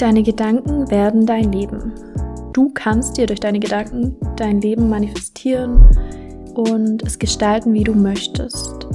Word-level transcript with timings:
Deine 0.00 0.22
Gedanken 0.22 0.90
werden 0.90 1.26
dein 1.26 1.52
Leben. 1.52 1.92
Du 2.54 2.70
kannst 2.72 3.18
dir 3.18 3.26
durch 3.26 3.38
deine 3.38 3.60
Gedanken 3.60 4.16
dein 4.34 4.62
Leben 4.62 4.88
manifestieren 4.88 5.84
und 6.54 7.02
es 7.02 7.18
gestalten, 7.18 7.74
wie 7.74 7.84
du 7.84 7.92
möchtest. 7.92 8.86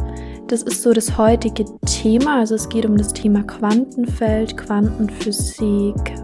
Das 0.48 0.64
ist 0.64 0.82
so 0.82 0.94
das 0.94 1.16
heutige 1.16 1.66
Thema. 1.86 2.40
Also 2.40 2.56
es 2.56 2.68
geht 2.70 2.88
um 2.88 2.98
das 2.98 3.14
Thema 3.14 3.44
Quantenfeld, 3.44 4.58
Quantenphysik. 4.58 6.16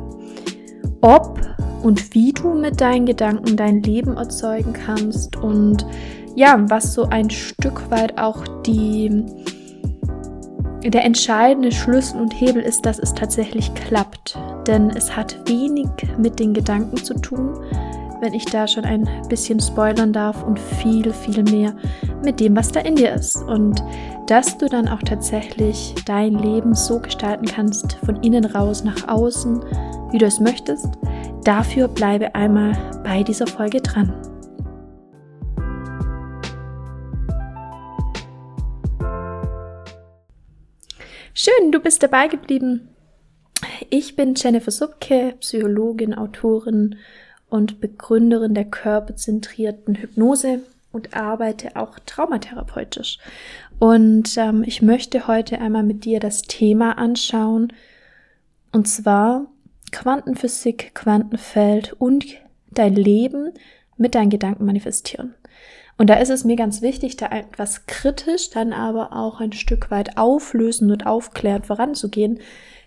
Ob 1.01 1.39
und 1.83 2.15
wie 2.15 2.33
du 2.33 2.55
mit 2.55 2.81
deinen 2.81 3.05
Gedanken 3.05 3.55
dein 3.55 3.83
Leben 3.83 4.17
erzeugen 4.17 4.73
kannst 4.73 5.35
und 5.35 5.85
ja, 6.35 6.59
was 6.69 6.95
so 6.95 7.03
ein 7.03 7.29
Stück 7.29 7.91
weit 7.91 8.17
auch 8.17 8.43
die 8.65 9.23
der 10.83 11.05
entscheidende 11.05 11.71
Schlüssel 11.71 12.19
und 12.19 12.33
Hebel 12.33 12.61
ist, 12.61 12.85
dass 12.85 12.97
es 12.99 13.13
tatsächlich 13.13 13.73
klappt. 13.73 14.37
Denn 14.65 14.89
es 14.89 15.15
hat 15.15 15.37
wenig 15.47 15.87
mit 16.17 16.39
den 16.39 16.53
Gedanken 16.53 16.97
zu 16.97 17.13
tun, 17.13 17.59
wenn 18.19 18.33
ich 18.33 18.45
da 18.45 18.67
schon 18.67 18.85
ein 18.85 19.07
bisschen 19.29 19.59
spoilern 19.59 20.13
darf 20.13 20.43
und 20.43 20.59
viel, 20.59 21.11
viel 21.13 21.43
mehr 21.43 21.73
mit 22.23 22.39
dem, 22.39 22.55
was 22.55 22.71
da 22.71 22.79
in 22.81 22.95
dir 22.95 23.13
ist. 23.13 23.37
Und 23.37 23.83
dass 24.27 24.57
du 24.57 24.67
dann 24.67 24.87
auch 24.87 25.01
tatsächlich 25.03 25.93
dein 26.05 26.35
Leben 26.35 26.73
so 26.73 26.99
gestalten 26.99 27.45
kannst, 27.45 27.93
von 28.05 28.15
innen 28.17 28.45
raus 28.45 28.83
nach 28.83 29.07
außen, 29.07 29.63
wie 30.11 30.17
du 30.17 30.25
es 30.25 30.39
möchtest. 30.39 30.89
Dafür 31.43 31.87
bleibe 31.87 32.33
einmal 32.35 32.77
bei 33.03 33.23
dieser 33.23 33.47
Folge 33.47 33.81
dran. 33.81 34.30
Schön, 41.33 41.71
du 41.71 41.79
bist 41.79 42.03
dabei 42.03 42.27
geblieben. 42.27 42.89
Ich 43.89 44.17
bin 44.17 44.35
Jennifer 44.35 44.71
Subke, 44.71 45.35
Psychologin, 45.39 46.13
Autorin 46.13 46.97
und 47.49 47.79
Begründerin 47.79 48.53
der 48.53 48.65
körperzentrierten 48.65 49.95
Hypnose 49.95 50.59
und 50.91 51.15
arbeite 51.15 51.77
auch 51.77 51.99
traumatherapeutisch. 51.99 53.17
Und 53.79 54.35
ähm, 54.35 54.63
ich 54.65 54.81
möchte 54.81 55.27
heute 55.27 55.61
einmal 55.61 55.83
mit 55.83 56.03
dir 56.03 56.19
das 56.19 56.41
Thema 56.41 56.97
anschauen, 56.97 57.71
und 58.73 58.89
zwar 58.89 59.45
Quantenphysik, 59.93 60.93
Quantenfeld 60.95 61.93
und 61.93 62.25
dein 62.71 62.95
Leben 62.95 63.53
mit 63.95 64.15
deinen 64.15 64.29
Gedanken 64.29 64.65
manifestieren. 64.65 65.35
Und 65.97 66.09
da 66.09 66.15
ist 66.15 66.29
es 66.29 66.43
mir 66.43 66.55
ganz 66.55 66.81
wichtig, 66.81 67.17
da 67.17 67.27
etwas 67.27 67.85
kritisch, 67.85 68.49
dann 68.49 68.73
aber 68.73 69.13
auch 69.15 69.39
ein 69.39 69.53
Stück 69.53 69.91
weit 69.91 70.17
auflösen 70.17 70.91
und 70.91 71.05
aufklären 71.05 71.63
voranzugehen. 71.63 72.39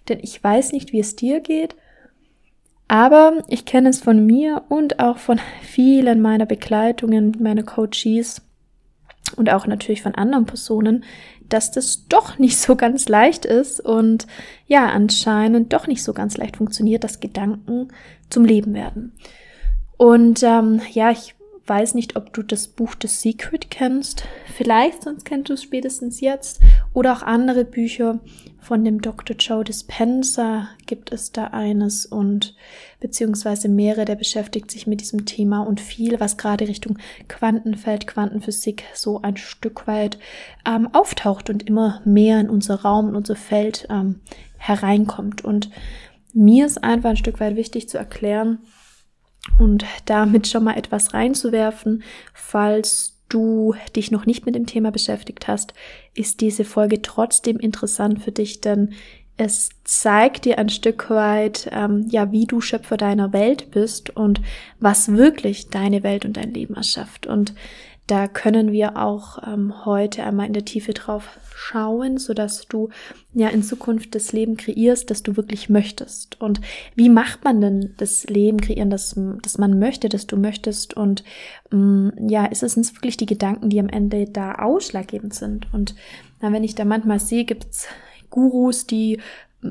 Denn 0.08 0.18
ich 0.20 0.42
weiß 0.42 0.72
nicht, 0.72 0.92
wie 0.92 1.00
es 1.00 1.16
dir 1.16 1.40
geht, 1.40 1.76
aber 2.88 3.44
ich 3.48 3.64
kenne 3.64 3.88
es 3.88 4.00
von 4.00 4.24
mir 4.24 4.64
und 4.68 5.00
auch 5.00 5.18
von 5.18 5.40
vielen 5.62 6.20
meiner 6.20 6.46
Begleitungen, 6.46 7.36
meiner 7.40 7.62
Coaches 7.62 8.42
und 9.36 9.50
auch 9.50 9.66
natürlich 9.66 10.02
von 10.02 10.14
anderen 10.14 10.46
Personen, 10.46 11.04
dass 11.48 11.70
das 11.70 12.06
doch 12.08 12.38
nicht 12.38 12.58
so 12.58 12.76
ganz 12.76 13.08
leicht 13.08 13.44
ist 13.44 13.80
und 13.80 14.26
ja, 14.66 14.86
anscheinend 14.86 15.72
doch 15.72 15.86
nicht 15.86 16.02
so 16.02 16.12
ganz 16.12 16.36
leicht 16.36 16.56
funktioniert, 16.56 17.04
dass 17.04 17.20
Gedanken 17.20 17.88
zum 18.30 18.44
Leben 18.44 18.74
werden. 18.74 19.12
Und 19.96 20.42
ähm, 20.42 20.80
ja, 20.92 21.10
ich 21.10 21.34
weiß 21.66 21.94
nicht, 21.94 22.16
ob 22.16 22.32
du 22.32 22.42
das 22.42 22.68
Buch 22.68 22.94
The 23.00 23.08
Secret 23.08 23.70
kennst. 23.70 24.24
Vielleicht, 24.54 25.02
sonst 25.02 25.24
kennst 25.24 25.48
du 25.48 25.54
es 25.54 25.62
spätestens 25.62 26.20
jetzt. 26.20 26.60
Oder 26.92 27.12
auch 27.12 27.22
andere 27.22 27.64
Bücher 27.64 28.20
von 28.60 28.84
dem 28.84 29.00
Dr. 29.00 29.36
Joe 29.36 29.64
Dispenza 29.64 30.68
gibt 30.86 31.12
es 31.12 31.32
da 31.32 31.48
eines 31.48 32.06
und 32.06 32.54
beziehungsweise 33.00 33.68
mehrere, 33.68 34.04
der 34.04 34.14
beschäftigt 34.14 34.70
sich 34.70 34.86
mit 34.86 35.00
diesem 35.00 35.26
Thema 35.26 35.60
und 35.60 35.80
viel, 35.80 36.18
was 36.20 36.36
gerade 36.36 36.66
Richtung 36.66 36.98
Quantenfeld, 37.28 38.06
Quantenphysik 38.06 38.84
so 38.94 39.20
ein 39.20 39.36
Stück 39.36 39.86
weit 39.86 40.18
ähm, 40.66 40.88
auftaucht 40.92 41.50
und 41.50 41.66
immer 41.68 42.00
mehr 42.04 42.40
in 42.40 42.48
unser 42.48 42.82
Raum, 42.82 43.10
in 43.10 43.16
unser 43.16 43.36
Feld 43.36 43.86
ähm, 43.90 44.20
hereinkommt. 44.56 45.44
Und 45.44 45.70
mir 46.32 46.66
ist 46.66 46.82
einfach 46.82 47.10
ein 47.10 47.16
Stück 47.16 47.40
weit 47.40 47.56
wichtig 47.56 47.88
zu 47.88 47.98
erklären, 47.98 48.60
und 49.58 49.84
damit 50.06 50.48
schon 50.48 50.64
mal 50.64 50.76
etwas 50.76 51.14
reinzuwerfen, 51.14 52.02
falls 52.32 53.20
du 53.28 53.74
dich 53.96 54.10
noch 54.10 54.26
nicht 54.26 54.46
mit 54.46 54.54
dem 54.54 54.66
Thema 54.66 54.90
beschäftigt 54.90 55.48
hast, 55.48 55.74
ist 56.14 56.40
diese 56.40 56.64
Folge 56.64 57.02
trotzdem 57.02 57.58
interessant 57.58 58.22
für 58.22 58.32
dich, 58.32 58.60
denn 58.60 58.94
es 59.36 59.70
zeigt 59.82 60.44
dir 60.44 60.58
ein 60.58 60.68
Stück 60.68 61.10
weit, 61.10 61.68
ähm, 61.72 62.06
ja, 62.08 62.30
wie 62.30 62.46
du 62.46 62.60
Schöpfer 62.60 62.96
deiner 62.96 63.32
Welt 63.32 63.72
bist 63.72 64.10
und 64.10 64.40
was 64.78 65.08
wirklich 65.08 65.70
deine 65.70 66.04
Welt 66.04 66.24
und 66.24 66.36
dein 66.36 66.54
Leben 66.54 66.74
erschafft. 66.74 67.26
Und 67.26 67.52
da 68.06 68.28
können 68.28 68.70
wir 68.70 68.98
auch 68.98 69.38
ähm, 69.46 69.86
heute 69.86 70.24
einmal 70.24 70.46
in 70.46 70.52
der 70.52 70.66
Tiefe 70.66 70.92
drauf 70.92 71.38
schauen, 71.54 72.18
so 72.18 72.34
dass 72.34 72.66
du 72.66 72.90
ja 73.32 73.48
in 73.48 73.62
Zukunft 73.62 74.14
das 74.14 74.32
Leben 74.32 74.58
kreierst, 74.58 75.10
das 75.10 75.22
du 75.22 75.36
wirklich 75.36 75.70
möchtest. 75.70 76.40
Und 76.40 76.60
wie 76.94 77.08
macht 77.08 77.44
man 77.44 77.62
denn 77.62 77.94
das 77.96 78.24
Leben 78.24 78.60
kreieren, 78.60 78.90
das, 78.90 79.18
das 79.42 79.56
man 79.56 79.78
möchte, 79.78 80.10
das 80.10 80.26
du 80.26 80.36
möchtest? 80.36 80.94
Und 80.94 81.24
ähm, 81.72 82.12
ja, 82.28 82.44
ist 82.44 82.62
es 82.62 82.76
uns 82.76 82.94
wirklich 82.94 83.16
die 83.16 83.26
Gedanken, 83.26 83.70
die 83.70 83.80
am 83.80 83.88
Ende 83.88 84.26
da 84.26 84.56
ausschlaggebend 84.56 85.32
sind? 85.32 85.72
Und 85.72 85.94
na, 86.42 86.52
wenn 86.52 86.64
ich 86.64 86.74
da 86.74 86.84
manchmal 86.84 87.20
sehe, 87.20 87.44
gibt's 87.44 87.88
Gurus, 88.28 88.86
die 88.86 89.20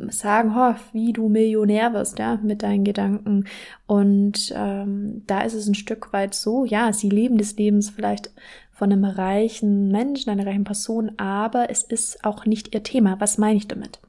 sagen, 0.09 0.53
oh, 0.55 0.75
wie 0.91 1.13
du 1.13 1.29
Millionär 1.29 1.93
wirst, 1.93 2.19
ja, 2.19 2.39
mit 2.41 2.63
deinen 2.63 2.83
Gedanken. 2.83 3.45
Und 3.85 4.53
ähm, 4.55 5.23
da 5.27 5.41
ist 5.41 5.53
es 5.53 5.67
ein 5.67 5.75
Stück 5.75 6.13
weit 6.13 6.33
so, 6.33 6.65
ja, 6.65 6.93
sie 6.93 7.09
leben 7.09 7.37
des 7.37 7.55
Lebens 7.57 7.89
vielleicht 7.89 8.31
von 8.71 8.91
einem 8.91 9.05
reichen 9.05 9.91
Menschen, 9.91 10.29
einer 10.29 10.45
reichen 10.45 10.63
Person, 10.63 11.11
aber 11.17 11.69
es 11.69 11.83
ist 11.83 12.25
auch 12.25 12.45
nicht 12.45 12.73
ihr 12.73 12.83
Thema. 12.83 13.19
Was 13.19 13.37
meine 13.37 13.57
ich 13.57 13.67
damit? 13.67 13.99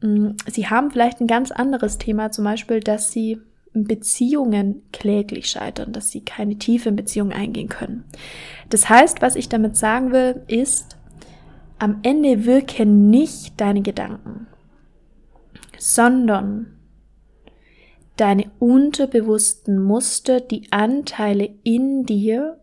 Mm, 0.00 0.30
sie 0.46 0.68
haben 0.68 0.90
vielleicht 0.90 1.20
ein 1.20 1.26
ganz 1.26 1.50
anderes 1.50 1.98
Thema, 1.98 2.30
zum 2.30 2.44
Beispiel, 2.44 2.80
dass 2.80 3.12
sie 3.12 3.40
Beziehungen 3.74 4.82
kläglich 4.92 5.50
scheitern, 5.50 5.92
dass 5.92 6.10
sie 6.10 6.20
keine 6.20 6.56
tiefe 6.56 6.92
Beziehung 6.92 7.32
eingehen 7.32 7.68
können. 7.68 8.04
Das 8.70 8.88
heißt, 8.88 9.20
was 9.20 9.36
ich 9.36 9.48
damit 9.48 9.76
sagen 9.76 10.12
will, 10.12 10.42
ist, 10.46 10.96
am 11.78 11.98
Ende 12.02 12.46
wirken 12.46 13.10
nicht 13.10 13.60
deine 13.60 13.82
Gedanken 13.82 14.46
sondern 15.78 16.78
deine 18.16 18.50
unterbewussten 18.58 19.82
Muster, 19.82 20.40
die 20.40 20.70
Anteile 20.70 21.50
in 21.62 22.04
dir, 22.04 22.60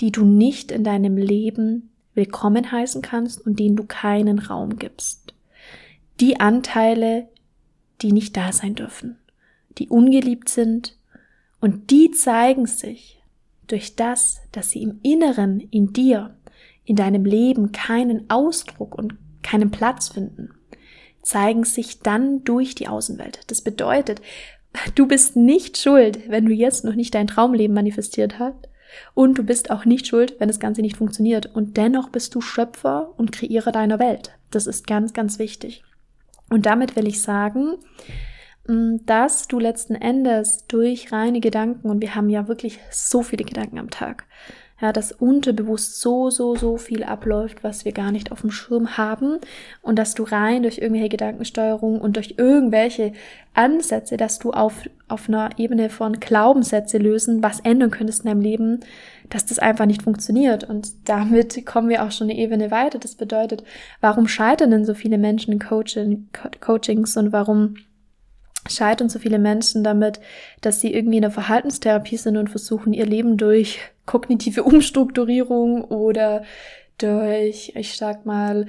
die 0.00 0.12
du 0.12 0.24
nicht 0.24 0.72
in 0.72 0.84
deinem 0.84 1.16
Leben 1.16 1.90
willkommen 2.14 2.72
heißen 2.72 3.02
kannst 3.02 3.44
und 3.44 3.58
denen 3.58 3.76
du 3.76 3.84
keinen 3.84 4.38
Raum 4.38 4.76
gibst. 4.76 5.34
Die 6.20 6.40
Anteile, 6.40 7.28
die 8.00 8.12
nicht 8.12 8.36
da 8.36 8.52
sein 8.52 8.74
dürfen, 8.74 9.18
die 9.78 9.88
ungeliebt 9.88 10.48
sind 10.48 10.96
und 11.60 11.90
die 11.90 12.10
zeigen 12.10 12.66
sich 12.66 13.22
durch 13.66 13.96
das, 13.96 14.40
dass 14.52 14.70
sie 14.70 14.82
im 14.82 14.98
Inneren 15.02 15.60
in 15.60 15.92
dir, 15.92 16.36
in 16.84 16.96
deinem 16.96 17.24
Leben 17.24 17.72
keinen 17.72 18.28
Ausdruck 18.28 18.94
und 18.94 19.14
keinen 19.42 19.70
Platz 19.70 20.08
finden 20.08 20.50
zeigen 21.22 21.64
sich 21.64 22.00
dann 22.00 22.44
durch 22.44 22.74
die 22.74 22.88
Außenwelt. 22.88 23.40
Das 23.46 23.60
bedeutet, 23.60 24.20
du 24.94 25.06
bist 25.06 25.36
nicht 25.36 25.78
schuld, 25.78 26.28
wenn 26.28 26.46
du 26.46 26.52
jetzt 26.52 26.84
noch 26.84 26.94
nicht 26.94 27.14
dein 27.14 27.26
Traumleben 27.26 27.74
manifestiert 27.74 28.38
hast. 28.38 28.68
Und 29.14 29.38
du 29.38 29.42
bist 29.42 29.70
auch 29.70 29.84
nicht 29.84 30.06
schuld, 30.06 30.36
wenn 30.38 30.48
das 30.48 30.60
Ganze 30.60 30.82
nicht 30.82 30.96
funktioniert. 30.96 31.46
Und 31.46 31.76
dennoch 31.76 32.10
bist 32.10 32.34
du 32.34 32.40
Schöpfer 32.40 33.14
und 33.16 33.32
Kreierer 33.32 33.72
deiner 33.72 33.98
Welt. 33.98 34.32
Das 34.50 34.66
ist 34.66 34.86
ganz, 34.86 35.14
ganz 35.14 35.38
wichtig. 35.38 35.82
Und 36.50 36.66
damit 36.66 36.96
will 36.96 37.08
ich 37.08 37.22
sagen, 37.22 37.76
mm, 38.66 38.96
dass 39.06 39.48
du 39.48 39.58
letzten 39.58 39.94
Endes 39.94 40.66
durch 40.68 41.10
reine 41.10 41.40
Gedanken, 41.40 41.88
und 41.88 42.02
wir 42.02 42.14
haben 42.14 42.28
ja 42.28 42.48
wirklich 42.48 42.80
so 42.90 43.22
viele 43.22 43.44
Gedanken 43.44 43.78
am 43.78 43.88
Tag, 43.88 44.24
ja, 44.82 44.92
dass 44.92 45.12
unterbewusst 45.12 46.00
so, 46.00 46.28
so, 46.30 46.56
so 46.56 46.76
viel 46.76 47.04
abläuft, 47.04 47.62
was 47.62 47.84
wir 47.84 47.92
gar 47.92 48.10
nicht 48.10 48.32
auf 48.32 48.40
dem 48.40 48.50
Schirm 48.50 48.98
haben 48.98 49.38
und 49.80 49.96
dass 49.96 50.14
du 50.14 50.24
rein 50.24 50.64
durch 50.64 50.78
irgendwelche 50.78 51.10
Gedankensteuerung 51.10 52.00
und 52.00 52.16
durch 52.16 52.34
irgendwelche 52.36 53.12
Ansätze, 53.54 54.16
dass 54.16 54.40
du 54.40 54.50
auf, 54.50 54.82
auf 55.06 55.28
einer 55.28 55.50
Ebene 55.56 55.88
von 55.88 56.18
Glaubenssätze 56.18 56.98
lösen, 56.98 57.44
was 57.44 57.60
ändern 57.60 57.92
könntest 57.92 58.24
in 58.24 58.30
deinem 58.30 58.40
Leben, 58.40 58.80
dass 59.30 59.46
das 59.46 59.60
einfach 59.60 59.86
nicht 59.86 60.02
funktioniert. 60.02 60.64
Und 60.64 61.08
damit 61.08 61.64
kommen 61.66 61.88
wir 61.88 62.02
auch 62.02 62.10
schon 62.10 62.28
eine 62.28 62.38
Ebene 62.38 62.72
weiter. 62.72 62.98
Das 62.98 63.14
bedeutet, 63.14 63.62
warum 64.00 64.26
scheitern 64.26 64.72
denn 64.72 64.84
so 64.84 64.94
viele 64.94 65.16
Menschen 65.16 65.52
in 65.52 65.60
Coaching, 65.60 66.28
Coachings 66.60 67.16
und 67.16 67.30
warum 67.32 67.76
scheitern 68.68 69.08
so 69.08 69.20
viele 69.20 69.38
Menschen 69.38 69.84
damit, 69.84 70.18
dass 70.60 70.80
sie 70.80 70.92
irgendwie 70.92 71.18
in 71.18 71.22
der 71.22 71.30
Verhaltenstherapie 71.30 72.16
sind 72.16 72.36
und 72.36 72.50
versuchen, 72.50 72.92
ihr 72.92 73.06
Leben 73.06 73.36
durch 73.36 73.78
kognitive 74.06 74.62
Umstrukturierung 74.64 75.84
oder 75.84 76.44
durch, 76.98 77.72
ich 77.74 77.96
sag 77.96 78.26
mal, 78.26 78.66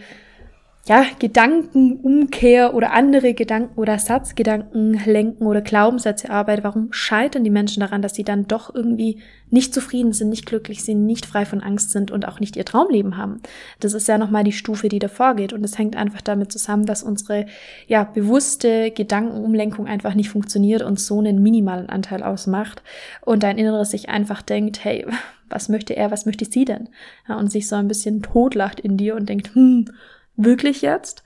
ja, 0.86 1.06
Gedankenumkehr 1.18 2.74
oder 2.74 2.92
andere 2.92 3.34
Gedanken 3.34 3.80
oder 3.80 3.98
Satzgedanken 3.98 5.00
lenken 5.06 5.46
oder 5.46 5.62
Glaubenssätze 5.62 6.30
arbeite, 6.30 6.66
warum 6.66 6.92
scheitern 6.92 7.46
die 7.46 7.50
Menschen 7.50 7.80
daran, 7.80 8.02
dass 8.02 8.16
sie 8.16 8.26
dann 8.26 8.48
doch 8.48 8.76
irgendwie 8.76 9.20
nicht 9.50 9.74
zufrieden 9.74 10.12
sind, 10.12 10.30
nicht 10.30 10.46
glücklich 10.46 10.84
sind, 10.84 11.06
nicht 11.06 11.26
frei 11.26 11.46
von 11.46 11.62
Angst 11.62 11.92
sind 11.92 12.12
und 12.12 12.28
auch 12.28 12.42
nicht 12.42 12.58
ihr 12.58 12.66
Traumleben 12.66 13.16
haben? 13.16 13.40
Das 13.80 13.94
ist 13.94 14.10
ja 14.10 14.18
nochmal 14.18 14.44
die 14.44 14.52
Stufe, 14.52 14.90
die 14.90 15.00
davor 15.00 15.36
geht. 15.36 15.54
Und 15.54 15.64
es 15.64 15.78
hängt 15.78 15.96
einfach 15.96 16.20
damit 16.20 16.52
zusammen, 16.52 16.86
dass 16.86 17.02
unsere, 17.02 17.46
ja, 17.88 18.04
bewusste 18.04 18.92
Gedankenumlenkung 18.92 19.88
einfach 19.88 20.16
nicht 20.16 20.32
funktioniert 20.32 20.82
und 20.82 21.00
so 21.00 21.20
einen 21.20 21.42
minimalen 21.42 21.88
Anteil 21.88 22.24
ausmacht 22.24 22.84
und 23.22 23.44
dein 23.44 23.58
Inneres 23.58 23.92
sich 23.92 24.10
einfach 24.10 24.42
denkt, 24.42 24.84
hey, 24.84 25.06
was 25.48 25.70
möchte 25.70 25.96
er, 25.96 26.12
was 26.12 26.26
möchte 26.26 26.44
sie 26.44 26.66
denn? 26.66 26.90
Ja, 27.30 27.38
und 27.38 27.50
sich 27.50 27.70
so 27.70 27.78
ein 27.78 27.88
bisschen 27.88 28.22
totlacht 28.22 28.82
in 28.82 28.98
dir 28.98 29.16
und 29.16 29.30
denkt, 29.30 29.56
hm, 29.56 29.86
Wirklich 30.36 30.82
jetzt? 30.82 31.24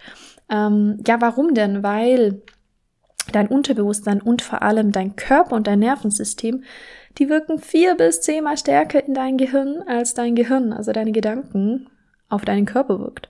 Ähm, 0.50 1.00
ja, 1.08 1.20
warum 1.22 1.54
denn? 1.54 1.84
Weil 1.84 2.42
dein 3.32 3.48
Unterbewusstsein 3.48 4.22
und 4.22 4.42
vor 4.42 4.62
allem 4.62 4.92
dein 4.92 5.16
Körper 5.16 5.56
und 5.56 5.68
dein 5.68 5.80
Nervensystem, 5.80 6.64
die 7.18 7.30
wirken 7.30 7.60
vier 7.60 7.96
bis 7.96 8.22
zehnmal 8.22 8.58
stärker 8.58 9.06
in 9.06 9.14
dein 9.14 9.38
Gehirn 9.38 9.84
als 9.88 10.14
dein 10.14 10.36
Gehirn, 10.36 10.72
also 10.72 10.92
deine 10.92 11.12
Gedanken 11.12 11.88
auf 12.30 12.44
deinen 12.46 12.66
Körper 12.66 13.00
wirkt. 13.00 13.30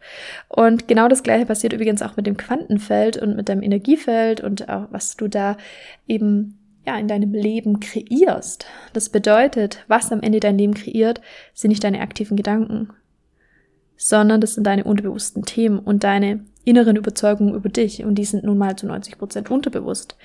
Und 0.50 0.88
genau 0.88 1.08
das 1.08 1.24
gleiche 1.24 1.46
passiert 1.46 1.74
übrigens 1.74 2.02
auch 2.02 2.18
mit 2.18 2.26
dem 2.26 2.38
Quantenfeld 2.38 3.18
und 3.18 3.36
mit 3.36 3.48
deinem 3.50 3.62
Energiefeld 3.62 4.42
und 4.42 4.70
auch 4.70 4.88
was 4.92 5.16
du 5.18 5.28
da 5.28 5.58
eben 6.08 6.58
ja 6.86 6.98
in 6.98 7.08
deinem 7.08 7.34
Leben 7.34 7.80
kreierst. 7.80 8.66
Das 8.94 9.10
bedeutet, 9.10 9.84
was 9.88 10.12
am 10.12 10.22
Ende 10.22 10.40
dein 10.40 10.58
Leben 10.58 10.74
kreiert, 10.74 11.22
sind 11.54 11.70
nicht 11.70 11.84
deine 11.84 12.02
aktiven 12.02 12.38
Gedanken, 12.38 12.90
sondern 13.98 14.40
das 14.42 14.54
sind 14.54 14.66
deine 14.66 14.84
unterbewussten 14.84 15.44
Themen 15.44 15.80
und 15.80 16.04
deine 16.04 16.42
inneren 16.64 16.96
Überzeugungen 16.96 17.56
über 17.56 17.70
dich 17.70 18.04
und 18.04 18.16
die 18.16 18.26
sind 18.26 18.44
nun 18.44 18.58
mal 18.58 18.76
zu 18.76 18.88
90 18.88 19.18
Prozent 19.18 19.50
unterbewusst. 19.50 20.18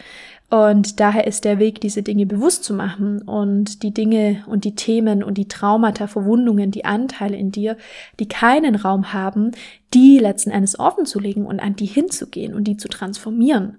Und 0.51 1.01
daher 1.01 1.27
ist 1.27 1.47
der 1.47 1.59
Weg, 1.59 1.81
diese 1.81 2.03
Dinge 2.03 2.27
bewusst 2.27 2.65
zu 2.65 2.75
machen 2.75 3.23
und 3.23 3.83
die 3.83 3.95
Dinge 3.95 4.45
und 4.47 4.65
die 4.65 4.75
Themen 4.75 5.23
und 5.23 5.39
die 5.39 5.49
Traumata, 5.49 6.09
Verwundungen, 6.09 6.71
die 6.71 6.85
Anteile 6.85 7.39
in 7.39 7.53
dir, 7.53 7.79
die 8.21 8.29
keinen 8.29 8.75
Raum 8.75 9.15
haben, 9.15 9.53
die 9.95 10.19
letzten 10.19 10.51
Endes 10.51 10.79
offen 10.79 11.07
zu 11.07 11.21
legen 11.21 11.47
und 11.47 11.61
an 11.61 11.75
die 11.75 11.87
hinzugehen 11.87 12.53
und 12.53 12.65
die 12.65 12.77
zu 12.77 12.89
transformieren. 12.89 13.79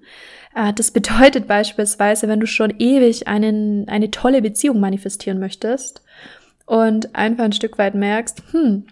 Äh, 0.55 0.73
das 0.73 0.89
bedeutet 0.89 1.47
beispielsweise, 1.47 2.27
wenn 2.27 2.39
du 2.39 2.47
schon 2.47 2.73
ewig 2.79 3.27
einen, 3.27 3.87
eine 3.87 4.09
tolle 4.09 4.41
Beziehung 4.41 4.79
manifestieren 4.79 5.39
möchtest 5.39 6.01
und 6.65 7.13
einfach 7.13 7.43
ein 7.43 7.53
Stück 7.53 7.77
weit 7.77 7.93
merkst, 7.93 8.41
hm, 8.51 8.85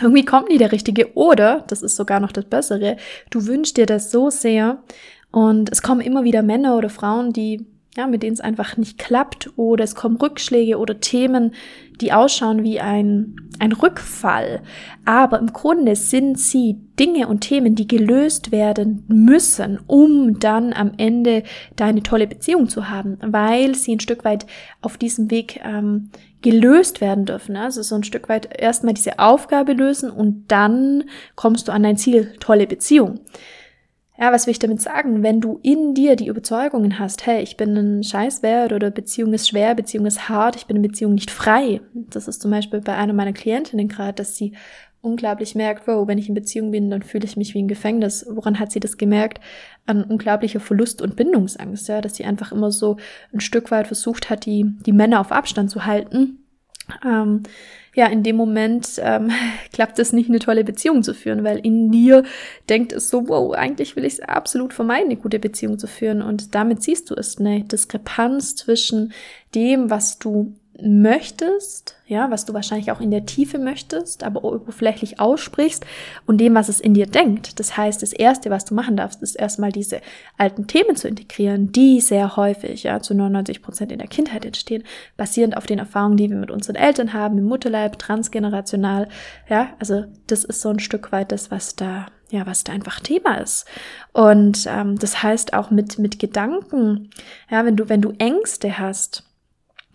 irgendwie 0.00 0.24
kommt 0.24 0.48
nie 0.48 0.58
der 0.58 0.72
richtige. 0.72 1.14
Oder, 1.16 1.64
das 1.68 1.82
ist 1.82 1.96
sogar 1.96 2.20
noch 2.20 2.32
das 2.32 2.44
Bessere, 2.44 2.96
du 3.30 3.46
wünschst 3.46 3.76
dir 3.76 3.86
das 3.86 4.10
so 4.10 4.30
sehr 4.30 4.82
und 5.30 5.70
es 5.70 5.82
kommen 5.82 6.00
immer 6.00 6.24
wieder 6.24 6.42
Männer 6.42 6.76
oder 6.76 6.90
Frauen, 6.90 7.32
die 7.32 7.66
ja, 7.96 8.06
mit 8.06 8.22
denen 8.22 8.34
es 8.34 8.40
einfach 8.40 8.76
nicht 8.76 8.98
klappt 8.98 9.50
oder 9.56 9.82
es 9.82 9.94
kommen 9.94 10.16
Rückschläge 10.16 10.78
oder 10.78 11.00
Themen, 11.00 11.52
die 12.00 12.12
ausschauen 12.12 12.62
wie 12.62 12.78
ein, 12.78 13.36
ein 13.58 13.72
Rückfall. 13.72 14.60
Aber 15.06 15.38
im 15.38 15.52
Grunde 15.52 15.96
sind 15.96 16.38
sie 16.38 16.76
Dinge 17.00 17.26
und 17.26 17.40
Themen, 17.40 17.74
die 17.74 17.88
gelöst 17.88 18.52
werden 18.52 19.04
müssen, 19.08 19.78
um 19.86 20.38
dann 20.38 20.74
am 20.74 20.92
Ende 20.98 21.42
deine 21.76 22.02
tolle 22.02 22.26
Beziehung 22.26 22.68
zu 22.68 22.90
haben, 22.90 23.16
weil 23.22 23.74
sie 23.74 23.96
ein 23.96 24.00
Stück 24.00 24.24
weit 24.24 24.46
auf 24.82 24.98
diesem 24.98 25.30
Weg 25.30 25.60
ähm, 25.64 26.10
gelöst 26.42 27.00
werden 27.00 27.24
dürfen. 27.24 27.56
Also 27.56 27.82
so 27.82 27.94
ein 27.94 28.04
Stück 28.04 28.28
weit 28.28 28.60
erstmal 28.60 28.94
diese 28.94 29.18
Aufgabe 29.18 29.72
lösen 29.72 30.10
und 30.10 30.44
dann 30.48 31.04
kommst 31.34 31.66
du 31.66 31.72
an 31.72 31.82
dein 31.82 31.96
Ziel, 31.96 32.34
tolle 32.40 32.66
Beziehung. 32.66 33.20
Ja, 34.18 34.32
was 34.32 34.46
will 34.46 34.52
ich 34.52 34.58
damit 34.58 34.80
sagen? 34.80 35.22
Wenn 35.22 35.42
du 35.42 35.60
in 35.62 35.92
dir 35.94 36.16
die 36.16 36.28
Überzeugungen 36.28 36.98
hast, 36.98 37.26
hey, 37.26 37.42
ich 37.42 37.58
bin 37.58 37.76
ein 37.76 38.02
Scheißwert 38.02 38.72
oder 38.72 38.90
Beziehung 38.90 39.34
ist 39.34 39.48
schwer, 39.48 39.74
Beziehung 39.74 40.06
ist 40.06 40.28
hart, 40.30 40.56
ich 40.56 40.66
bin 40.66 40.76
in 40.76 40.82
Beziehung 40.82 41.14
nicht 41.14 41.30
frei. 41.30 41.82
Das 41.92 42.26
ist 42.26 42.40
zum 42.40 42.50
Beispiel 42.50 42.80
bei 42.80 42.94
einer 42.94 43.12
meiner 43.12 43.34
Klientinnen 43.34 43.88
gerade, 43.88 44.14
dass 44.14 44.36
sie 44.36 44.52
unglaublich 45.02 45.54
merkt, 45.54 45.86
wow, 45.86 46.08
wenn 46.08 46.18
ich 46.18 46.28
in 46.28 46.34
Beziehung 46.34 46.70
bin, 46.70 46.90
dann 46.90 47.02
fühle 47.02 47.26
ich 47.26 47.36
mich 47.36 47.54
wie 47.54 47.60
im 47.60 47.68
Gefängnis. 47.68 48.26
Woran 48.28 48.58
hat 48.58 48.72
sie 48.72 48.80
das 48.80 48.96
gemerkt? 48.96 49.40
An 49.84 50.02
unglaublicher 50.02 50.60
Verlust 50.60 51.02
und 51.02 51.14
Bindungsangst, 51.16 51.86
ja, 51.88 52.00
dass 52.00 52.16
sie 52.16 52.24
einfach 52.24 52.52
immer 52.52 52.72
so 52.72 52.96
ein 53.32 53.40
Stück 53.40 53.70
weit 53.70 53.86
versucht 53.86 54.30
hat, 54.30 54.46
die, 54.46 54.64
die 54.84 54.92
Männer 54.92 55.20
auf 55.20 55.30
Abstand 55.30 55.70
zu 55.70 55.84
halten. 55.84 56.45
Ähm, 57.04 57.42
ja, 57.94 58.06
in 58.06 58.22
dem 58.22 58.36
Moment 58.36 59.00
ähm, 59.02 59.30
klappt 59.72 59.98
es 59.98 60.12
nicht, 60.12 60.28
eine 60.28 60.38
tolle 60.38 60.64
Beziehung 60.64 61.02
zu 61.02 61.14
führen, 61.14 61.44
weil 61.44 61.58
in 61.58 61.90
dir 61.90 62.24
denkt 62.68 62.92
es 62.92 63.08
so, 63.08 63.28
wow, 63.28 63.54
eigentlich 63.54 63.96
will 63.96 64.04
ich 64.04 64.14
es 64.14 64.20
absolut 64.20 64.74
vermeiden, 64.74 65.06
eine 65.06 65.16
gute 65.16 65.38
Beziehung 65.38 65.78
zu 65.78 65.86
führen. 65.86 66.22
Und 66.22 66.54
damit 66.54 66.82
siehst 66.82 67.10
du 67.10 67.14
es, 67.14 67.38
eine 67.38 67.64
Diskrepanz 67.64 68.54
zwischen 68.54 69.12
dem, 69.54 69.90
was 69.90 70.18
du 70.18 70.54
möchtest, 70.82 71.96
ja, 72.06 72.30
was 72.30 72.44
du 72.44 72.54
wahrscheinlich 72.54 72.92
auch 72.92 73.00
in 73.00 73.10
der 73.10 73.26
Tiefe 73.26 73.58
möchtest, 73.58 74.22
aber 74.24 74.44
oberflächlich 74.44 75.18
aussprichst 75.20 75.84
und 76.26 76.38
dem, 76.38 76.54
was 76.54 76.68
es 76.68 76.80
in 76.80 76.94
dir 76.94 77.06
denkt. 77.06 77.58
Das 77.58 77.76
heißt, 77.76 78.02
das 78.02 78.12
erste, 78.12 78.50
was 78.50 78.64
du 78.64 78.74
machen 78.74 78.96
darfst, 78.96 79.22
ist 79.22 79.36
erstmal 79.36 79.72
diese 79.72 80.00
alten 80.36 80.66
Themen 80.66 80.96
zu 80.96 81.08
integrieren, 81.08 81.72
die 81.72 82.00
sehr 82.00 82.36
häufig, 82.36 82.82
ja, 82.82 83.00
zu 83.00 83.14
99 83.14 83.62
Prozent 83.62 83.92
in 83.92 83.98
der 83.98 84.08
Kindheit 84.08 84.44
entstehen, 84.44 84.84
basierend 85.16 85.56
auf 85.56 85.66
den 85.66 85.78
Erfahrungen, 85.78 86.16
die 86.16 86.30
wir 86.30 86.36
mit 86.36 86.50
unseren 86.50 86.76
Eltern 86.76 87.12
haben, 87.12 87.38
im 87.38 87.44
Mutterleib, 87.44 87.98
transgenerational, 87.98 89.08
ja, 89.48 89.70
also 89.78 90.04
das 90.26 90.44
ist 90.44 90.60
so 90.60 90.68
ein 90.68 90.78
Stück 90.78 91.12
weit 91.12 91.32
das, 91.32 91.50
was 91.50 91.76
da 91.76 92.06
ja, 92.28 92.44
was 92.44 92.64
da 92.64 92.72
einfach 92.72 92.98
Thema 92.98 93.36
ist. 93.36 93.66
Und 94.12 94.66
ähm, 94.68 94.98
das 94.98 95.22
heißt 95.22 95.54
auch 95.54 95.70
mit 95.70 96.00
mit 96.00 96.18
Gedanken, 96.18 97.10
ja, 97.48 97.64
wenn 97.64 97.76
du 97.76 97.88
wenn 97.88 98.02
du 98.02 98.14
Ängste 98.18 98.80
hast, 98.80 99.22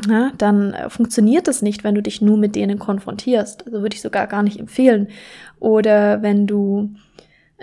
ja, 0.07 0.31
dann 0.37 0.73
äh, 0.73 0.89
funktioniert 0.89 1.47
es 1.47 1.61
nicht, 1.61 1.83
wenn 1.83 1.95
du 1.95 2.01
dich 2.01 2.21
nur 2.21 2.37
mit 2.37 2.55
denen 2.55 2.79
konfrontierst. 2.79 3.65
Also 3.65 3.81
würde 3.81 3.95
ich 3.95 4.01
sogar 4.01 4.27
gar 4.27 4.43
nicht 4.43 4.59
empfehlen. 4.59 5.07
Oder 5.59 6.21
wenn 6.21 6.47
du 6.47 6.95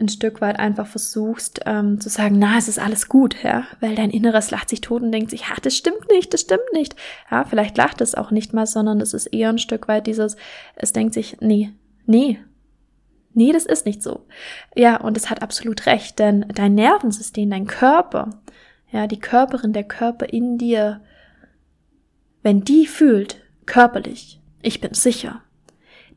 ein 0.01 0.09
Stück 0.09 0.41
weit 0.41 0.59
einfach 0.59 0.87
versuchst 0.87 1.61
ähm, 1.67 2.01
zu 2.01 2.09
sagen, 2.09 2.39
na, 2.39 2.57
es 2.57 2.69
ist 2.69 2.79
alles 2.79 3.09
gut, 3.09 3.43
ja, 3.43 3.65
weil 3.81 3.95
dein 3.95 4.11
Inneres 4.11 4.51
lacht 4.51 4.69
sich 4.69 4.81
tot 4.81 5.03
und 5.03 5.13
denkt 5.13 5.31
sich, 5.31 5.43
ja, 5.43 5.57
das 5.61 5.77
stimmt 5.77 6.09
nicht, 6.11 6.33
das 6.33 6.43
stimmt 6.43 6.73
nicht. 6.73 6.95
Ja, 7.31 7.45
vielleicht 7.45 7.77
lacht 7.77 8.01
es 8.01 8.15
auch 8.15 8.31
nicht 8.31 8.55
mal, 8.55 8.67
sondern 8.67 9.01
es 9.01 9.15
ist 9.15 9.27
eher 9.27 9.49
ein 9.49 9.59
Stück 9.59 9.89
weit 9.89 10.07
dieses, 10.07 10.37
es 10.77 10.93
denkt 10.93 11.15
sich, 11.15 11.39
nee, 11.41 11.73
nee, 12.07 12.39
nee, 13.35 13.53
das 13.53 13.67
ist 13.67 13.87
nicht 13.87 14.03
so. 14.03 14.27
Ja, 14.75 15.01
und 15.01 15.17
es 15.17 15.31
hat 15.31 15.43
absolut 15.43 15.87
recht, 15.87 16.19
denn 16.19 16.47
dein 16.55 16.75
Nervensystem, 16.75 17.51
dein 17.51 17.67
Körper, 17.67 18.31
ja, 18.91 19.07
die 19.07 19.21
Körperin, 19.21 19.73
der 19.73 19.85
Körper 19.85 20.27
in 20.27 20.59
dir, 20.59 21.01
wenn 22.43 22.63
die 22.63 22.87
fühlt, 22.87 23.43
körperlich, 23.67 24.41
ich 24.63 24.81
bin 24.81 24.95
sicher, 24.95 25.43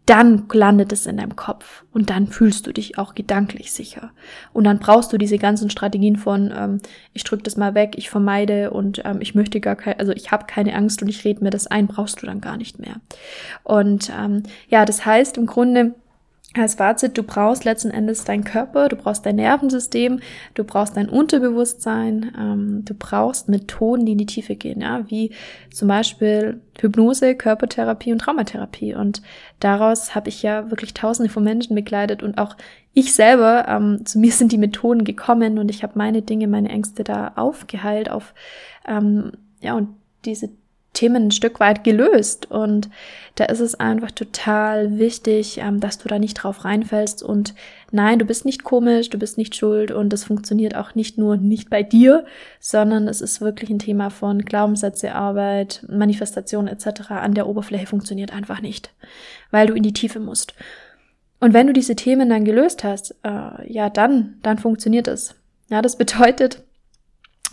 dann 0.06 0.48
landet 0.52 0.92
es 0.92 1.06
in 1.06 1.18
deinem 1.18 1.36
Kopf 1.36 1.84
und 1.94 2.10
dann 2.10 2.28
fühlst 2.28 2.66
du 2.66 2.74
dich 2.74 2.98
auch 2.98 3.14
gedanklich 3.14 3.72
sicher. 3.72 4.12
Und 4.52 4.64
dann 4.64 4.80
brauchst 4.80 5.14
du 5.14 5.18
diese 5.18 5.38
ganzen 5.38 5.70
Strategien 5.70 6.16
von, 6.16 6.52
ähm, 6.56 6.80
ich 7.14 7.24
drücke 7.24 7.44
das 7.44 7.56
mal 7.56 7.76
weg, 7.76 7.94
ich 7.98 8.10
vermeide 8.10 8.72
und 8.72 9.04
ähm, 9.06 9.22
ich 9.22 9.36
möchte 9.36 9.60
gar 9.60 9.76
kein, 9.76 10.00
also 10.00 10.12
ich 10.12 10.32
habe 10.32 10.48
keine 10.48 10.76
Angst 10.76 11.02
und 11.02 11.08
ich 11.08 11.24
rede 11.24 11.44
mir 11.44 11.52
das 11.52 11.68
ein, 11.68 11.88
brauchst 11.88 12.22
du 12.22 12.26
dann 12.26 12.42
gar 12.42 12.58
nicht 12.58 12.80
mehr. 12.80 12.96
Und 13.64 14.12
ähm, 14.18 14.44
ja, 14.70 14.86
das 14.86 15.06
heißt 15.06 15.38
im 15.38 15.46
Grunde, 15.46 15.94
als 16.54 16.76
Fazit, 16.76 17.18
du 17.18 17.24
brauchst 17.24 17.64
letzten 17.64 17.92
Endes 17.92 18.26
deinen 18.26 18.44
Körper, 18.44 18.90
du 18.90 18.98
brauchst 18.98 19.26
dein 19.26 19.38
Nervensystem, 19.38 20.20
du 20.54 20.66
brauchst 20.66 20.98
dein 20.98 21.08
Unterbewusstsein, 21.08 22.34
ähm, 22.38 22.84
du 22.84 22.94
brauchst 22.94 23.48
Methoden, 23.48 24.06
die 24.06 24.12
in 24.14 24.18
die 24.18 24.26
Tiefe 24.26 24.56
gehen, 24.56 24.82
ja, 24.82 25.10
wie 25.10 25.32
zum 25.74 25.88
Beispiel 25.88 26.60
Hypnose, 26.80 27.36
Körpertherapie 27.36 28.12
und 28.12 28.20
Traumatherapie. 28.20 28.96
Und 28.96 29.22
daraus 29.60 30.14
habe 30.14 30.28
ich 30.28 30.44
ja 30.44 30.70
wirklich 30.70 30.94
Tausende 30.94 31.32
von 31.32 31.44
Menschen 31.44 31.74
begleitet 31.74 32.22
und 32.22 32.38
auch 32.38 32.58
ich 32.94 33.14
selber, 33.14 33.66
ähm, 33.70 34.06
zu 34.06 34.20
mir 34.20 34.34
sind 34.34 34.52
die 34.52 34.58
Methoden 34.58 35.06
gekommen 35.06 35.58
und 35.58 35.72
ich 35.72 35.84
habe 35.84 35.94
meine 35.96 36.22
Dinge, 36.22 36.48
meine 36.48 36.70
Ängste 36.70 37.06
da 37.06 37.32
aufgeheilt, 37.38 38.12
auf 38.12 38.34
ähm, 38.86 39.32
ja 39.62 39.76
und 39.76 39.96
diese 40.26 40.50
Themen 41.02 41.28
ein 41.28 41.32
Stück 41.32 41.60
weit 41.60 41.84
gelöst. 41.84 42.52
Und 42.52 42.90
da 43.34 43.46
ist 43.46 43.60
es 43.60 43.80
einfach 43.80 44.12
total 44.12 45.00
wichtig, 45.00 45.58
ähm, 45.58 45.80
dass 45.80 45.98
du 45.98 46.08
da 46.08 46.20
nicht 46.20 46.36
drauf 46.36 46.64
reinfällst. 46.64 47.24
Und 47.24 47.56
nein, 47.92 48.20
du 48.20 48.26
bist 48.26 48.46
nicht 48.46 48.64
komisch, 48.64 49.10
du 49.10 49.18
bist 49.18 49.40
nicht 49.40 49.56
schuld 49.56 49.92
und 49.92 50.14
das 50.14 50.24
funktioniert 50.24 50.76
auch 50.76 50.94
nicht 50.94 51.18
nur 51.18 51.38
nicht 51.38 51.72
bei 51.72 51.82
dir, 51.82 52.24
sondern 52.60 53.08
es 53.08 53.20
ist 53.20 53.42
wirklich 53.42 53.72
ein 53.72 53.80
Thema 53.80 54.12
von 54.12 54.44
Glaubenssätze, 54.44 55.16
Arbeit, 55.16 55.84
Manifestation 55.90 56.68
etc. 56.68 57.10
An 57.10 57.34
der 57.34 57.48
Oberfläche 57.48 57.88
funktioniert 57.88 58.32
einfach 58.32 58.62
nicht, 58.62 58.94
weil 59.50 59.66
du 59.66 59.74
in 59.74 59.84
die 59.84 59.94
Tiefe 59.94 60.20
musst. 60.20 60.54
Und 61.40 61.56
wenn 61.56 61.66
du 61.66 61.74
diese 61.74 61.96
Themen 61.96 62.30
dann 62.30 62.46
gelöst 62.46 62.84
hast, 62.84 63.16
äh, 63.24 63.72
ja, 63.74 63.90
dann, 63.90 64.36
dann 64.44 64.60
funktioniert 64.60 65.08
es. 65.08 65.34
Ja, 65.70 65.82
das 65.82 65.98
bedeutet, 65.98 66.62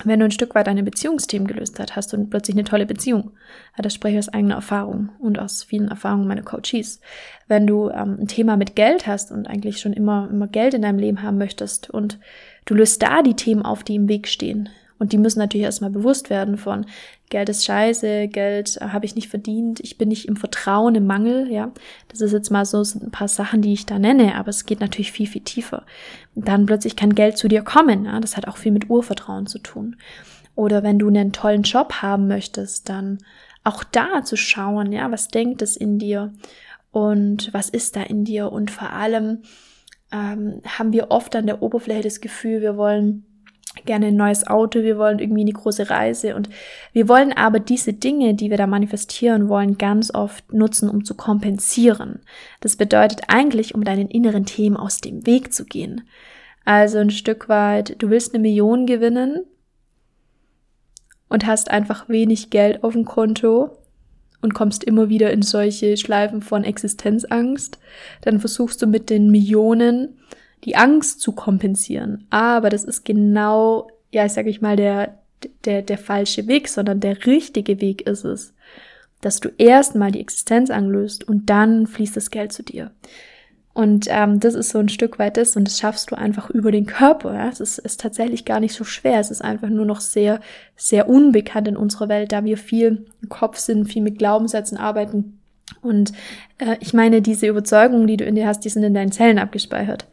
wenn 0.05 0.21
du 0.21 0.27
ein 0.27 0.31
Stück 0.31 0.55
weit 0.55 0.67
deine 0.67 0.83
Beziehungsthemen 0.83 1.49
gelöst 1.49 1.79
hast, 1.79 1.97
hast 1.97 2.13
du 2.13 2.25
plötzlich 2.27 2.57
eine 2.57 2.65
tolle 2.65 2.87
Beziehung. 2.87 3.33
Das 3.77 3.95
spreche 3.95 4.15
ich 4.15 4.19
aus 4.19 4.33
eigener 4.33 4.55
Erfahrung 4.57 5.11
und 5.19 5.39
aus 5.39 5.65
vielen 5.65 5.89
Erfahrungen 5.89 6.29
meiner 6.29 6.43
Coaches. 6.43 7.01
Wenn 7.49 7.67
du 7.67 7.91
ähm, 7.91 8.17
ein 8.21 8.29
Thema 8.29 8.57
mit 8.57 8.77
Geld 8.77 9.07
hast 9.07 9.33
und 9.33 9.49
eigentlich 9.49 9.81
schon 9.81 9.93
immer, 9.93 10.29
immer 10.31 10.47
Geld 10.47 10.75
in 10.75 10.83
deinem 10.83 10.99
Leben 10.99 11.23
haben 11.23 11.39
möchtest 11.39 11.91
und 11.91 12.19
du 12.65 12.75
löst 12.75 13.03
da 13.03 13.23
die 13.23 13.35
Themen 13.35 13.63
auf, 13.63 13.83
die 13.83 13.97
im 13.97 14.09
Weg 14.09 14.29
stehen, 14.29 14.69
und 14.99 15.13
die 15.13 15.19
müssen 15.19 15.39
natürlich 15.39 15.65
erstmal 15.65 15.91
bewusst 15.91 16.31
werden 16.31 16.59
von 16.59 16.87
Geld 17.31 17.49
ist 17.51 17.65
scheiße, 17.65 18.29
Geld 18.29 18.79
habe 18.81 19.05
ich 19.05 19.15
nicht 19.15 19.29
verdient, 19.29 19.81
ich 19.81 19.99
bin 19.99 20.09
nicht 20.09 20.27
im 20.27 20.37
Vertrauen, 20.37 20.95
im 20.95 21.07
Mangel, 21.07 21.51
ja. 21.51 21.73
Das 22.09 22.21
ist 22.21 22.33
jetzt 22.33 22.51
mal 22.51 22.65
so 22.65 22.83
ein 22.83 23.11
paar 23.11 23.29
Sachen, 23.29 23.61
die 23.61 23.75
ich 23.75 23.85
da 23.85 23.99
nenne, 23.99 24.35
aber 24.35 24.49
es 24.49 24.65
geht 24.65 24.81
natürlich 24.81 25.13
viel, 25.13 25.27
viel 25.27 25.43
tiefer. 25.43 25.85
Dann 26.35 26.65
plötzlich 26.65 26.97
kann 26.97 27.15
Geld 27.15 27.37
zu 27.37 27.49
dir 27.49 27.63
kommen, 27.63 28.07
ja. 28.07 28.19
Das 28.21 28.37
hat 28.37 28.49
auch 28.49 28.57
viel 28.57 28.73
mit 28.73 28.89
Urvertrauen 28.89 29.47
zu 29.47 29.59
tun. 29.59 29.97
Oder 30.55 30.83
wenn 30.83 30.99
du 30.99 31.09
einen 31.09 31.33
tollen 31.33 31.63
Job 31.63 31.95
haben 32.01 32.29
möchtest, 32.29 32.89
dann 32.89 33.19
auch 33.63 33.85
da 33.85 34.25
zu 34.25 34.37
schauen, 34.37 34.93
ja, 34.93 35.11
was 35.11 35.29
denkt 35.29 35.61
es 35.61 35.77
in 35.77 35.99
dir 35.99 36.33
und 36.91 37.53
was 37.53 37.69
ist 37.69 37.97
da 37.97 38.03
in 38.03 38.25
dir 38.25 38.51
und 38.51 38.71
vor 38.71 38.91
allem 38.91 39.43
ähm, 40.11 40.63
haben 40.67 40.93
wir 40.93 41.11
oft 41.11 41.37
an 41.37 41.47
der 41.47 41.63
Oberfläche 41.63 42.03
das 42.03 42.21
Gefühl, 42.21 42.63
wir 42.63 42.77
wollen 42.79 43.28
gerne 43.85 44.07
ein 44.07 44.17
neues 44.17 44.47
Auto, 44.47 44.83
wir 44.83 44.99
wollen 44.99 45.19
irgendwie 45.19 45.43
eine 45.43 45.53
große 45.53 45.91
Reise 45.91 46.35
und 46.37 46.49
wir 46.93 47.09
wollen 47.09 47.33
aber 47.33 47.61
diese 47.61 47.93
Dinge, 47.93 48.35
die 48.35 48.51
wir 48.51 48.57
da 48.57 48.67
manifestieren 48.67 49.49
wollen, 49.49 49.79
ganz 49.79 50.15
oft 50.15 50.53
nutzen, 50.53 50.89
um 50.89 51.05
zu 51.05 51.15
kompensieren. 51.15 52.21
Das 52.61 52.77
bedeutet 52.77 53.23
eigentlich, 53.29 53.75
um 53.75 53.85
deinen 53.85 54.09
inneren 54.09 54.45
Themen 54.45 54.77
aus 54.77 55.01
dem 55.01 55.27
Weg 55.27 55.53
zu 55.53 55.65
gehen. 55.65 56.09
Also 56.65 56.99
ein 56.99 57.11
Stück 57.11 57.49
weit, 57.49 57.97
du 57.99 58.11
willst 58.11 58.35
eine 58.35 58.43
Million 58.43 58.87
gewinnen 58.87 59.45
und 61.29 61.47
hast 61.47 61.71
einfach 61.71 62.09
wenig 62.09 62.51
Geld 62.51 62.85
auf 62.85 62.93
dem 62.93 63.05
Konto 63.05 63.71
und 64.41 64.55
kommst 64.55 64.85
immer 64.85 65.09
wieder 65.09 65.31
in 65.33 65.43
solche 65.43 65.97
Schleifen 65.97 66.43
von 66.43 66.65
Existenzangst, 66.65 67.79
dann 68.23 68.41
versuchst 68.41 68.81
du 68.83 68.87
mit 68.87 69.11
den 69.11 69.31
Millionen 69.31 70.19
die 70.65 70.77
Angst 70.77 71.21
zu 71.21 71.33
kompensieren. 71.33 72.27
Aber 72.31 72.71
das 72.71 72.85
ist 72.85 73.05
genau, 73.05 73.91
ja, 74.11 74.27
ich 74.27 74.33
sage 74.33 74.51
ich 74.51 74.61
mal, 74.61 74.77
der, 74.77 75.19
der, 75.65 75.83
der 75.83 75.99
falsche 75.99 76.47
Weg, 76.47 76.69
sondern 76.69 77.01
der 77.01 77.27
richtige 77.27 77.81
Weg 77.81 78.03
ist 78.03 78.25
es, 78.25 78.55
dass 79.21 79.41
du 79.41 79.51
erstmal 79.59 80.13
die 80.13 80.21
Existenz 80.21 80.71
anlöst 80.71 81.27
und 81.27 81.51
dann 81.51 81.87
fließt 81.87 82.17
das 82.17 82.31
Geld 82.31 82.53
zu 82.53 82.63
dir. 82.63 82.93
Und 83.79 84.07
ähm, 84.11 84.41
das 84.41 84.55
ist 84.55 84.71
so 84.71 84.81
ein 84.81 84.89
Stück 84.89 85.21
weit 85.21 85.37
das 85.37 85.55
und 85.55 85.69
das 85.69 85.79
schaffst 85.79 86.11
du 86.11 86.17
einfach 86.17 86.51
über 86.51 86.73
den 86.73 86.87
Körper. 86.87 87.33
Ja? 87.35 87.49
Es 87.49 87.61
ist, 87.61 87.79
ist 87.79 88.01
tatsächlich 88.01 88.45
gar 88.45 88.59
nicht 88.59 88.75
so 88.75 88.83
schwer. 88.83 89.21
Es 89.21 89.31
ist 89.31 89.41
einfach 89.41 89.69
nur 89.69 89.87
noch 89.87 90.01
sehr, 90.01 90.41
sehr 90.75 91.09
unbekannt 91.09 91.69
in 91.69 91.77
unserer 91.77 92.09
Welt, 92.09 92.33
da 92.33 92.43
wir 92.43 92.59
viel 92.59 93.07
im 93.23 93.29
Kopf 93.29 93.57
sind, 93.59 93.87
viel 93.87 94.03
mit 94.03 94.19
Glaubenssätzen 94.19 94.79
arbeiten. 94.79 95.39
Und 95.81 96.13
äh, 96.59 96.77
ich 96.81 96.93
meine, 96.93 97.23
diese 97.23 97.47
Überzeugungen, 97.47 98.09
die 98.09 98.17
du 98.17 98.25
in 98.25 98.35
dir 98.35 98.49
hast, 98.49 98.65
die 98.65 98.69
sind 98.69 98.83
in 98.83 98.95
deinen 98.95 99.13
Zellen 99.13 99.39
abgespeichert. 99.39 100.09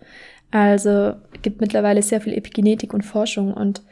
Also 0.56 1.16
gibt 1.42 1.60
mittlerweile 1.60 2.02
sehr 2.02 2.22
viel 2.22 2.32
Epigenetik 2.32 2.94
und 2.94 3.02
Forschung 3.02 3.54
und 3.54 3.84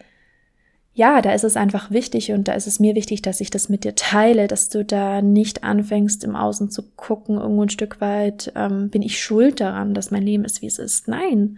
ja, 0.94 1.22
da 1.22 1.34
ist 1.34 1.44
es 1.44 1.58
einfach 1.58 1.92
wichtig 1.92 2.32
und 2.32 2.48
da 2.48 2.54
ist 2.54 2.68
es 2.68 2.80
mir 2.80 2.96
wichtig, 2.96 3.22
dass 3.22 3.42
ich 3.42 3.50
das 3.50 3.68
mit 3.68 3.84
dir 3.84 3.96
teile, 3.96 4.48
dass 4.48 4.70
du 4.70 4.86
da 4.86 5.22
nicht 5.22 5.66
anfängst, 5.66 6.24
im 6.24 6.38
Außen 6.38 6.70
zu 6.72 6.84
gucken, 6.96 7.36
irgendwo 7.36 7.64
ein 7.64 7.70
Stück 7.70 8.00
weit, 8.00 8.54
ähm, 8.56 8.90
bin 8.90 9.02
ich 9.02 9.22
schuld 9.22 9.60
daran, 9.60 9.94
dass 9.94 10.10
mein 10.10 10.24
Leben 10.24 10.46
ist, 10.46 10.62
wie 10.62 10.68
es 10.68 10.80
ist. 10.80 11.10
Nein, 11.10 11.58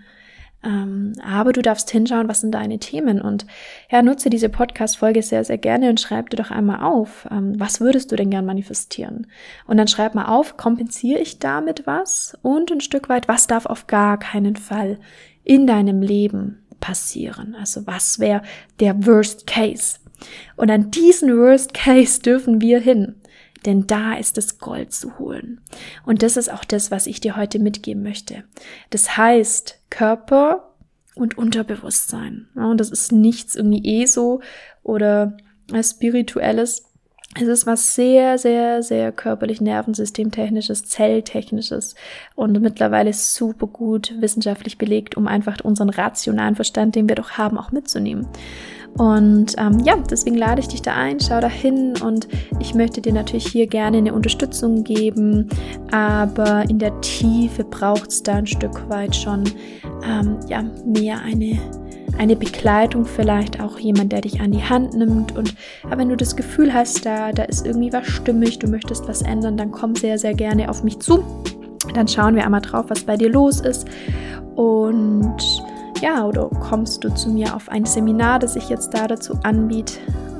aber 1.24 1.54
du 1.54 1.62
darfst 1.62 1.90
hinschauen, 1.92 2.28
was 2.28 2.42
sind 2.42 2.52
deine 2.52 2.80
Themen 2.80 3.22
und 3.22 3.46
ja, 3.92 4.02
nutze 4.02 4.30
diese 4.30 4.50
Podcast-Folge 4.50 5.22
sehr, 5.22 5.44
sehr 5.44 5.58
gerne 5.58 5.90
und 5.90 6.00
schreib 6.00 6.30
dir 6.30 6.38
doch 6.38 6.52
einmal 6.52 6.82
auf, 6.82 7.28
ähm, 7.32 7.60
was 7.60 7.80
würdest 7.82 8.12
du 8.12 8.16
denn 8.16 8.32
gern 8.32 8.46
manifestieren? 8.46 9.28
Und 9.68 9.78
dann 9.78 9.88
schreib 9.88 10.16
mal 10.16 10.26
auf, 10.26 10.58
kompensiere 10.58 11.20
ich 11.20 11.40
damit 11.40 11.86
was? 11.86 12.38
Und 12.42 12.72
ein 12.72 12.82
Stück 12.82 13.10
weit, 13.10 13.28
was 13.28 13.48
darf 13.48 13.66
auf 13.66 13.88
gar 13.88 14.18
keinen 14.18 14.56
Fall 14.56 15.00
in 15.44 15.68
deinem 15.68 16.02
Leben 16.02 16.64
passieren? 16.80 17.56
Also 17.60 17.86
was 17.86 18.20
wäre 18.20 18.42
der 18.80 19.06
Worst 19.06 19.46
Case? 19.46 20.00
Und 20.56 20.72
an 20.72 20.92
diesen 20.92 21.38
Worst 21.38 21.74
Case 21.74 22.22
dürfen 22.22 22.62
wir 22.62 22.80
hin 22.80 23.16
denn 23.66 23.88
da 23.88 24.16
ist 24.16 24.38
das 24.38 24.60
Gold 24.60 24.94
zu 24.94 25.18
holen. 25.18 25.62
Und 26.06 26.24
das 26.24 26.38
ist 26.38 26.52
auch 26.52 26.64
das, 26.64 26.92
was 26.92 27.08
ich 27.08 27.20
dir 27.20 27.36
heute 27.36 27.60
mitgeben 27.60 28.04
möchte. 28.04 28.44
Das 28.90 29.18
heißt, 29.18 29.80
Körper 29.90 30.74
und 31.16 31.38
Unterbewusstsein. 31.38 32.48
Ja, 32.56 32.70
und 32.70 32.80
das 32.80 32.90
ist 32.90 33.12
nichts 33.12 33.56
irgendwie 33.56 34.02
eh 34.02 34.06
so 34.06 34.42
oder 34.84 35.38
spirituelles. 35.82 36.84
Es 37.38 37.48
ist 37.48 37.66
was 37.66 37.96
sehr, 37.96 38.38
sehr, 38.38 38.82
sehr 38.82 39.12
körperlich 39.12 39.60
nervensystemtechnisches, 39.60 40.86
zelltechnisches 40.86 41.96
und 42.36 42.62
mittlerweile 42.62 43.12
super 43.12 43.68
gut 43.68 44.14
wissenschaftlich 44.20 44.78
belegt, 44.78 45.18
um 45.18 45.28
einfach 45.28 45.60
unseren 45.62 45.90
rationalen 45.90 46.56
Verstand, 46.56 46.96
den 46.96 47.10
wir 47.10 47.16
doch 47.16 47.32
haben, 47.32 47.58
auch 47.58 47.72
mitzunehmen. 47.72 48.28
Und 48.98 49.56
ähm, 49.58 49.80
ja, 49.84 49.98
deswegen 50.10 50.38
lade 50.38 50.62
ich 50.62 50.70
dich 50.70 50.82
da 50.82 50.94
ein, 50.96 51.20
schau 51.20 51.42
da 51.42 51.50
hin 51.50 51.94
und 52.02 52.30
ich 52.60 52.74
möchte 52.74 53.02
dir 53.02 53.12
natürlich 53.12 53.48
hier 53.48 53.68
gerne 53.68 53.98
eine 53.98 54.14
Unterstützung 54.14 54.86
geben, 54.86 55.50
aber 55.92 56.64
in 56.70 56.80
der 56.80 57.02
Tiefe 57.02 57.66
braucht 57.66 58.10
es 58.10 58.24
da 58.24 58.36
ein 58.36 58.48
Stück 58.48 58.90
weit 58.90 59.14
schon 59.14 59.44
ähm, 60.06 60.38
ja, 60.48 60.64
mehr 60.86 61.20
eine, 61.20 61.60
eine 62.18 62.38
Begleitung, 62.38 63.06
vielleicht 63.06 63.60
auch 63.60 63.78
jemand, 63.80 64.14
der 64.14 64.22
dich 64.22 64.40
an 64.40 64.54
die 64.54 64.64
Hand 64.64 64.94
nimmt. 64.94 65.36
Und 65.36 65.56
aber 65.84 65.98
wenn 65.98 66.10
du 66.10 66.16
das 66.16 66.38
Gefühl 66.38 66.74
hast, 66.74 67.06
da, 67.06 67.34
da 67.34 67.44
ist 67.44 67.66
irgendwie 67.66 67.92
was 67.92 68.08
stimmig, 68.08 68.60
du 68.60 68.68
möchtest 68.68 69.10
was 69.10 69.22
ändern, 69.24 69.58
dann 69.58 69.72
komm 69.72 69.96
sehr, 69.96 70.18
sehr 70.18 70.34
gerne 70.34 70.70
auf 70.70 70.84
mich 70.84 71.00
zu. 71.00 71.22
Dann 71.94 72.08
schauen 72.08 72.36
wir 72.36 72.46
einmal 72.46 72.62
drauf, 72.62 72.86
was 72.88 73.04
bei 73.04 73.18
dir 73.18 73.30
los 73.30 73.60
ist. 73.60 73.86
Und 74.56 75.36
ja, 76.02 76.26
oder 76.26 76.50
kommst 76.50 77.04
du 77.04 77.14
zu 77.14 77.30
mir 77.30 77.56
auf 77.56 77.70
ein 77.70 77.86
Seminar, 77.86 78.40
das 78.40 78.56
ich 78.56 78.70
jetzt 78.70 78.94
da 78.94 79.08
dazu 79.08 79.34
anbiete, 79.44 79.96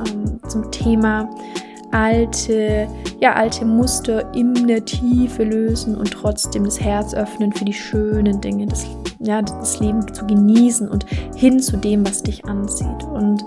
ähm, 0.08 0.40
zum 0.48 0.72
Thema 0.72 1.30
alte, 1.92 2.88
ja, 3.22 3.34
alte 3.34 3.66
Muster 3.66 4.34
in 4.34 4.68
der 4.68 4.84
Tiefe 4.84 5.44
lösen 5.44 5.96
und 5.96 6.12
trotzdem 6.12 6.66
das 6.66 6.80
Herz 6.82 7.14
öffnen 7.14 7.54
für 7.54 7.64
die 7.64 7.74
schönen 7.74 8.42
Dinge, 8.42 8.68
das, 8.68 8.86
ja, 9.20 9.42
das 9.42 9.80
Leben 9.80 10.14
zu 10.14 10.26
genießen 10.28 10.90
und 10.90 11.06
hin 11.36 11.60
zu 11.60 11.78
dem, 11.78 12.06
was 12.06 12.22
dich 12.22 12.44
anzieht. 12.46 13.04
Und 13.14 13.46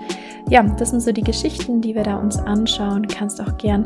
ja, 0.49 0.63
das 0.63 0.89
sind 0.89 1.01
so 1.01 1.11
die 1.11 1.21
Geschichten, 1.21 1.81
die 1.81 1.93
wir 1.93 2.03
da 2.03 2.15
uns 2.15 2.37
anschauen. 2.39 3.03
Du 3.03 3.15
kannst 3.15 3.39
auch 3.39 3.55
gern 3.57 3.85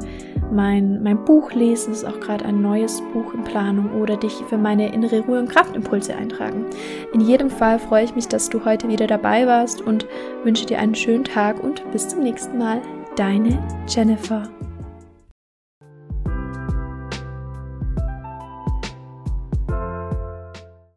mein, 0.53 1.03
mein 1.03 1.23
Buch 1.25 1.51
lesen, 1.51 1.91
es 1.91 1.99
ist 1.99 2.05
auch 2.05 2.19
gerade 2.19 2.45
ein 2.45 2.61
neues 2.61 3.01
Buch 3.13 3.33
in 3.33 3.43
Planung 3.43 4.01
oder 4.01 4.17
dich 4.17 4.33
für 4.47 4.57
meine 4.57 4.93
innere 4.93 5.21
Ruhe 5.21 5.39
und 5.39 5.49
Kraftimpulse 5.49 6.15
eintragen. 6.15 6.65
In 7.13 7.21
jedem 7.21 7.49
Fall 7.49 7.79
freue 7.79 8.05
ich 8.05 8.15
mich, 8.15 8.27
dass 8.27 8.49
du 8.49 8.63
heute 8.65 8.87
wieder 8.87 9.07
dabei 9.07 9.47
warst 9.47 9.81
und 9.81 10.07
wünsche 10.43 10.65
dir 10.65 10.79
einen 10.79 10.95
schönen 10.95 11.23
Tag 11.23 11.63
und 11.63 11.89
bis 11.91 12.07
zum 12.07 12.21
nächsten 12.21 12.57
Mal. 12.57 12.81
Deine 13.15 13.59
Jennifer. 13.87 14.49